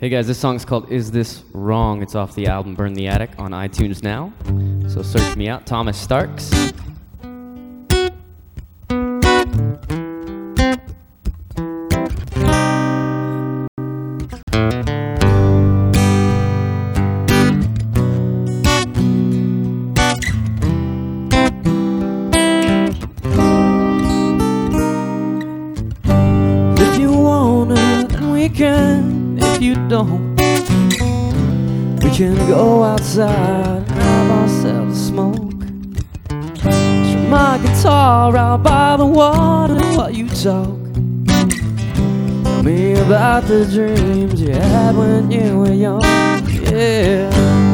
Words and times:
Hey 0.00 0.10
guys, 0.10 0.28
this 0.28 0.38
song's 0.38 0.64
called 0.64 0.92
Is 0.92 1.10
This 1.10 1.42
Wrong? 1.52 2.02
It's 2.02 2.14
off 2.14 2.36
the 2.36 2.46
album 2.46 2.76
Burn 2.76 2.94
the 2.94 3.08
Attic 3.08 3.30
on 3.36 3.50
iTunes 3.50 4.00
now. 4.00 4.32
So 4.88 5.02
search 5.02 5.34
me 5.34 5.48
out, 5.48 5.66
Thomas 5.66 5.98
Starks. 5.98 6.52
If 26.80 27.00
you 27.00 27.10
wanna, 27.10 28.06
then 28.08 28.30
we 28.30 28.48
can. 28.48 29.17
If 29.60 29.64
you 29.64 29.88
don't, 29.88 30.36
we 32.04 32.10
can 32.16 32.36
go 32.46 32.84
outside 32.84 33.78
and 33.78 33.90
have 33.90 34.30
ourselves 34.30 35.00
a 35.00 35.04
smoke. 35.04 35.52
Strum 36.60 37.28
my 37.28 37.58
guitar 37.58 38.36
out 38.36 38.62
by 38.62 38.96
the 38.96 39.04
water 39.04 39.80
while 39.96 40.12
you 40.12 40.28
talk. 40.28 40.78
Tell 42.44 42.62
me 42.62 42.92
about 43.00 43.48
the 43.48 43.66
dreams 43.66 44.40
you 44.40 44.52
had 44.52 44.94
when 44.96 45.28
you 45.32 45.58
were 45.58 45.72
young. 45.72 46.02
Yeah. 46.70 47.67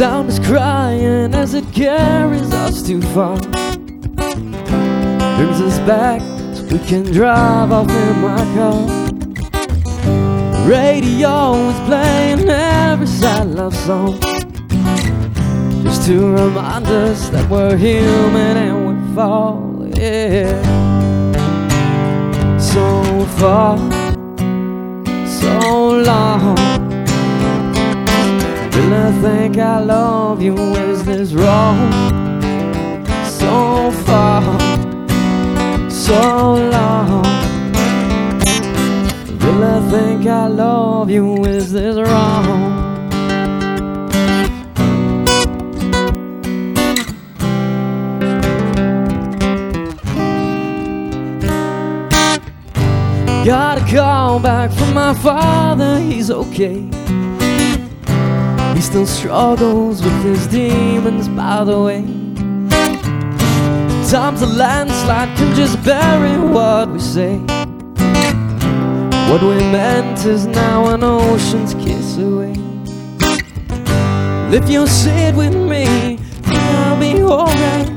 Sound 0.00 0.30
is 0.30 0.38
crying 0.38 1.34
as 1.34 1.52
it 1.52 1.74
carries 1.74 2.50
us 2.54 2.82
too 2.82 3.02
far. 3.12 3.36
Brings 5.36 5.60
us 5.60 5.78
back 5.80 6.22
so 6.56 6.64
we 6.72 6.78
can 6.78 7.02
drive 7.12 7.70
off 7.70 7.90
in 7.90 8.20
my 8.22 8.42
car. 8.56 8.86
Radio 10.66 11.52
is 11.68 11.78
playing 11.86 12.48
every 12.48 13.06
sad 13.06 13.48
love 13.48 13.76
song. 13.76 14.18
Just 15.82 16.06
to 16.06 16.32
remind 16.32 16.86
us 16.86 17.28
that 17.28 17.50
we're 17.50 17.76
human 17.76 18.56
and 18.56 18.76
we 18.88 19.14
fall. 19.14 19.86
Yeah. 19.98 20.62
So 22.58 23.26
far, 23.36 23.76
so 25.26 25.90
long. 26.08 26.59
Think 29.20 29.58
I 29.58 29.80
love 29.80 30.42
you? 30.42 30.56
Is 30.56 31.04
this 31.04 31.32
wrong? 31.32 31.92
So 33.24 33.90
far, 34.06 34.42
so 35.90 36.54
long. 36.54 37.30
I 39.62 39.90
think 39.90 40.26
I 40.26 40.46
love 40.46 41.10
you? 41.10 41.44
Is 41.44 41.70
this 41.70 41.96
wrong? 41.96 42.80
Got 53.44 53.78
a 53.78 53.94
call 53.94 54.40
back 54.40 54.72
from 54.72 54.94
my 54.94 55.14
father, 55.14 55.98
he's 56.00 56.30
okay. 56.30 56.88
He 58.80 58.84
still 58.84 59.06
struggles 59.06 60.02
with 60.02 60.24
his 60.24 60.46
demons, 60.46 61.28
by 61.28 61.64
the 61.64 61.78
way. 61.78 62.00
Times 64.08 64.40
a 64.40 64.46
landslide 64.46 65.36
can 65.36 65.54
just 65.54 65.84
bury 65.84 66.38
what 66.38 66.88
we 66.88 66.98
say. 66.98 67.36
What 69.28 69.42
we 69.42 69.58
meant 69.70 70.24
is 70.24 70.46
now 70.46 70.94
an 70.94 71.04
ocean's 71.04 71.74
kiss 71.74 72.16
away. 72.16 72.54
If 74.50 74.66
you 74.70 74.86
sit 74.86 75.34
with 75.34 75.54
me, 75.54 76.18
I'll 76.46 76.98
be 76.98 77.22
alright. 77.22 77.90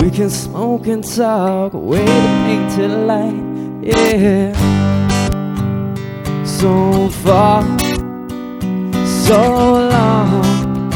We 0.00 0.12
can 0.12 0.30
smoke 0.30 0.86
and 0.86 1.02
talk 1.02 1.72
away 1.72 2.04
the 2.04 2.42
painted 2.46 2.92
light. 3.08 3.34
Yeah. 3.82 4.52
So 6.44 7.08
far 7.08 7.81
so 9.32 9.88
long. 9.94 10.90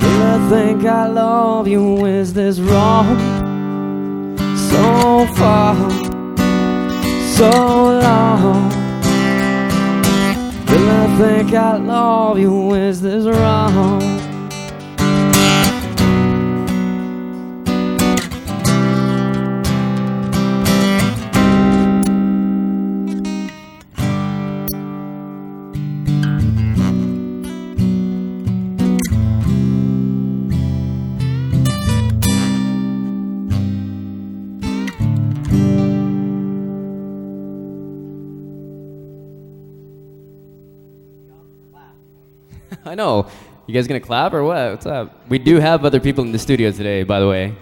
Will 0.00 0.22
I 0.34 0.38
think 0.48 0.86
I 0.86 1.06
love 1.06 1.68
you? 1.68 2.06
Is 2.06 2.32
this 2.32 2.60
wrong? 2.60 3.18
So 4.70 5.26
far, 5.36 5.74
so 7.38 7.50
long. 8.06 8.70
Do 10.70 10.78
I 11.00 11.04
think 11.20 11.52
I 11.52 11.76
love 11.76 12.38
you? 12.38 12.72
Is 12.74 13.02
this 13.02 13.26
wrong? 13.26 14.31
I 42.84 42.94
know. 42.94 43.28
You 43.66 43.74
guys 43.74 43.86
gonna 43.86 44.00
clap 44.00 44.32
or 44.32 44.44
what? 44.44 44.70
What's 44.70 44.86
up? 44.86 45.28
We 45.28 45.38
do 45.38 45.60
have 45.60 45.84
other 45.84 46.00
people 46.00 46.24
in 46.24 46.32
the 46.32 46.38
studio 46.38 46.70
today, 46.72 47.04
by 47.04 47.20
the 47.20 47.28
way. 47.28 47.54